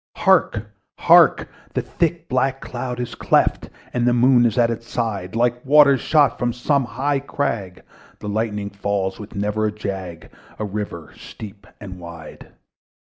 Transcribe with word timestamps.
The 0.15 1.45
thick 1.83 2.27
black 2.27 2.59
cloud 2.59 2.99
was 2.99 3.13
cleft, 3.13 3.69
and 3.93 4.01
still 4.01 4.05
The 4.15 4.19
Moon 4.19 4.43
was 4.45 4.57
at 4.57 4.71
its 4.71 4.89
side: 4.89 5.35
Like 5.35 5.63
waters 5.63 6.01
shot 6.01 6.39
from 6.39 6.53
some 6.53 6.85
high 6.85 7.19
crag, 7.19 7.83
The 8.17 8.27
lightning 8.27 8.71
fell 8.71 9.13
with 9.19 9.35
never 9.35 9.67
a 9.67 9.71
jag, 9.71 10.31
A 10.57 10.65
river 10.65 11.13
steep 11.15 11.67
and 11.79 11.99
wide. 11.99 12.51